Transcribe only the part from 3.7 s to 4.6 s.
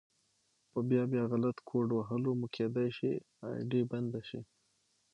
بنده شي